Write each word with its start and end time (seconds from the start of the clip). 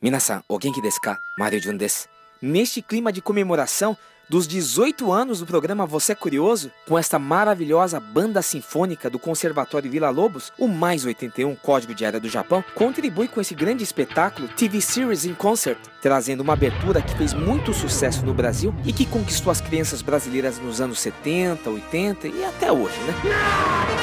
Minasan, 0.00 0.44
o 0.48 0.60
genki 0.60 0.80
desu 0.80 1.00
ka? 1.00 1.18
Mario 1.36 1.60
Jun 1.60 1.76
desu. 1.76 2.06
Neste 2.40 2.80
clima 2.80 3.12
de 3.12 3.20
comemoração 3.20 3.96
dos 4.28 4.46
18 4.46 5.10
anos 5.10 5.40
do 5.40 5.46
programa 5.46 5.86
Você 5.86 6.12
é 6.12 6.14
Curioso, 6.14 6.70
com 6.86 6.96
esta 6.96 7.18
maravilhosa 7.18 7.98
banda 7.98 8.40
sinfônica 8.40 9.10
do 9.10 9.18
Conservatório 9.18 9.90
Vila 9.90 10.10
Lobos, 10.10 10.52
o 10.56 10.68
Mais 10.68 11.04
81 11.04 11.56
Código 11.56 11.94
de 11.94 12.04
Era 12.04 12.20
do 12.20 12.28
Japão 12.28 12.62
contribui 12.76 13.26
com 13.26 13.40
esse 13.40 13.56
grande 13.56 13.82
espetáculo 13.82 14.46
TV 14.46 14.80
Series 14.80 15.24
in 15.24 15.34
Concert, 15.34 15.78
trazendo 16.00 16.42
uma 16.42 16.52
abertura 16.52 17.02
que 17.02 17.16
fez 17.16 17.34
muito 17.34 17.74
sucesso 17.74 18.24
no 18.24 18.34
Brasil 18.34 18.72
e 18.84 18.92
que 18.92 19.04
conquistou 19.04 19.50
as 19.50 19.60
crianças 19.60 20.00
brasileiras 20.00 20.60
nos 20.60 20.80
anos 20.80 21.00
70, 21.00 21.68
80 21.68 22.28
e 22.28 22.44
até 22.44 22.70
hoje, 22.70 22.98
né? 23.00 23.97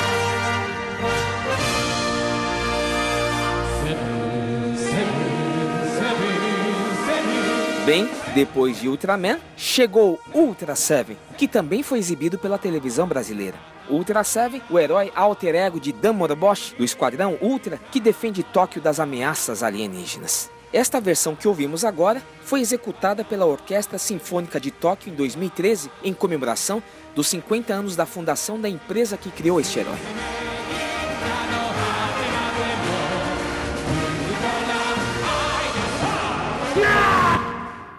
Bem, 7.85 8.09
depois 8.34 8.81
de 8.81 8.89
Ultraman, 8.89 9.39
chegou 9.55 10.20
Ultra 10.34 10.75
Seven, 10.75 11.16
que 11.38 11.48
também 11.48 11.84
foi 11.84 11.99
exibido 11.99 12.35
pela 12.35 12.58
televisão 12.58 13.08
brasileira. 13.08 13.59
Ultra 13.88 14.23
Seven, 14.23 14.59
o 14.71 14.80
herói 14.80 15.11
alter 15.13 15.53
ego 15.53 15.80
de 15.80 15.91
Dan 15.91 16.13
Moroboshi, 16.13 16.73
do 16.75 16.84
Esquadrão 16.84 17.38
Ultra, 17.39 17.80
que 17.91 17.99
defende 17.99 18.41
Tóquio 18.41 18.81
das 18.81 18.99
ameaças 18.99 19.61
alienígenas. 19.61 20.49
Esta 20.73 20.99
versão 20.99 21.35
que 21.35 21.48
ouvimos 21.48 21.85
agora 21.85 22.23
foi 22.41 22.59
executada 22.59 23.23
pela 23.23 23.45
Orquestra 23.45 23.99
Sinfônica 23.99 24.59
de 24.59 24.72
Tóquio 24.72 25.13
em 25.13 25.16
2013, 25.16 25.91
em 26.03 26.11
comemoração 26.11 26.81
dos 27.13 27.27
50 27.27 27.72
anos 27.72 27.95
da 27.95 28.08
fundação 28.08 28.59
da 28.59 28.67
empresa 28.67 29.16
que 29.16 29.30
criou 29.30 29.59
este 29.59 29.77
herói. 29.77 29.99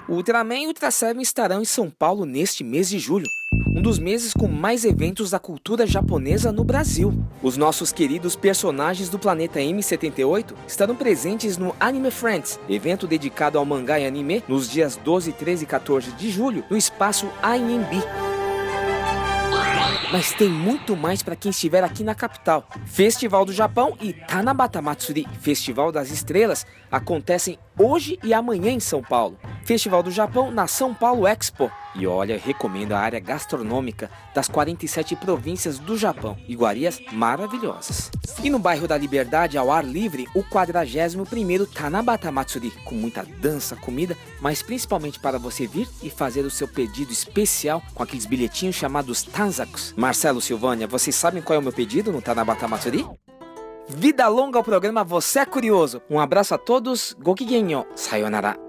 O 0.08 0.14
Ultraman 0.14 0.60
e 0.60 0.66
Ultra 0.68 0.92
Seven 0.92 1.20
estarão 1.20 1.62
em 1.62 1.64
São 1.64 1.90
Paulo 1.90 2.24
neste 2.24 2.62
mês 2.62 2.88
de 2.88 2.96
julho, 2.96 3.26
um 3.74 3.82
dos 3.82 3.98
meses 3.98 4.32
com 4.32 4.46
mais 4.46 4.84
eventos 4.84 5.30
da 5.30 5.40
cultura 5.40 5.84
japonesa 5.84 6.52
no 6.52 6.62
Brasil. 6.62 7.12
Os 7.42 7.56
nossos 7.56 7.90
queridos 7.90 8.36
personagens 8.36 9.08
do 9.08 9.18
planeta 9.18 9.58
M78 9.58 10.54
estarão 10.68 10.94
presentes 10.94 11.58
no 11.58 11.74
Anime 11.80 12.12
Friends, 12.12 12.56
evento 12.68 13.04
dedicado 13.04 13.58
ao 13.58 13.64
mangá 13.64 13.98
e 13.98 14.06
anime, 14.06 14.44
nos 14.46 14.70
dias 14.70 14.94
12, 14.94 15.32
13 15.32 15.64
e 15.64 15.66
14 15.66 16.12
de 16.12 16.30
julho, 16.30 16.64
no 16.70 16.76
espaço 16.76 17.28
AMB. 17.42 18.25
Mas 20.12 20.32
tem 20.32 20.48
muito 20.48 20.96
mais 20.96 21.20
para 21.20 21.34
quem 21.34 21.50
estiver 21.50 21.82
aqui 21.82 22.04
na 22.04 22.14
capital. 22.14 22.68
Festival 22.86 23.44
do 23.44 23.52
Japão 23.52 23.96
e 24.00 24.12
Tanabata 24.12 24.80
Matsuri, 24.80 25.26
Festival 25.40 25.90
das 25.90 26.10
Estrelas, 26.10 26.64
acontecem 26.90 27.58
hoje 27.76 28.18
e 28.22 28.32
amanhã 28.32 28.70
em 28.70 28.80
São 28.80 29.02
Paulo. 29.02 29.36
Festival 29.64 30.02
do 30.02 30.10
Japão 30.12 30.52
na 30.52 30.68
São 30.68 30.94
Paulo 30.94 31.26
Expo. 31.26 31.70
E 31.96 32.06
olha, 32.06 32.38
recomendo 32.38 32.92
a 32.92 33.00
área 33.00 33.18
gastronômica 33.18 34.10
das 34.34 34.48
47 34.48 35.16
províncias 35.16 35.78
do 35.78 35.96
Japão. 35.96 36.36
Iguarias 36.46 37.00
maravilhosas. 37.10 38.10
E 38.44 38.50
no 38.50 38.58
bairro 38.58 38.86
da 38.86 38.96
Liberdade, 38.96 39.58
ao 39.58 39.72
ar 39.72 39.84
livre, 39.84 40.28
o 40.34 40.42
41º 40.44 41.66
Tanabata 41.66 42.30
Matsuri, 42.30 42.70
com 42.84 42.94
muita 42.94 43.24
dança, 43.24 43.74
comida, 43.76 44.16
mas 44.40 44.62
principalmente 44.62 45.18
para 45.18 45.38
você 45.38 45.66
vir 45.66 45.88
e 46.02 46.10
fazer 46.10 46.42
o 46.42 46.50
seu 46.50 46.68
pedido 46.68 47.10
especial 47.10 47.82
com 47.94 48.02
aqueles 48.02 48.26
bilhetinhos 48.26 48.76
chamados 48.76 49.22
Tanzakus. 49.22 49.94
Marcelo 49.96 50.42
Silvânia, 50.42 50.86
vocês 50.86 51.16
sabem 51.16 51.42
qual 51.42 51.56
é 51.56 51.58
o 51.58 51.62
meu 51.62 51.72
pedido 51.72 52.12
no 52.12 52.20
Tanabata 52.20 52.68
Matsuri? 52.68 53.06
Vida 53.88 54.28
longa 54.28 54.58
ao 54.58 54.64
programa 54.64 55.02
Você 55.02 55.38
é 55.38 55.46
Curioso. 55.46 56.02
Um 56.10 56.20
abraço 56.20 56.54
a 56.54 56.58
todos. 56.58 57.16
Gokigenyo. 57.18 57.86
Sayonara. 57.94 58.65